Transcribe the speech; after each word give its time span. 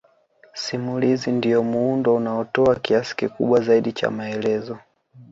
Simulizi 0.53 1.31
ndiyo 1.31 1.63
muundo 1.63 2.15
unaotoa 2.15 2.75
kiasi 2.75 3.15
kikubwa 3.15 3.61
zaidi 3.61 3.91
cha 3.91 4.11
maelezo 4.11 4.77